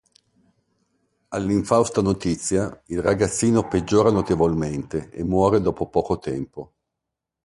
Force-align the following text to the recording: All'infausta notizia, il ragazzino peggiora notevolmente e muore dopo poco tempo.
All'infausta 1.27 2.01
notizia, 2.01 2.81
il 2.87 3.03
ragazzino 3.03 3.67
peggiora 3.67 4.09
notevolmente 4.09 5.11
e 5.11 5.23
muore 5.23 5.61
dopo 5.61 5.89
poco 5.89 6.17
tempo. 6.17 6.73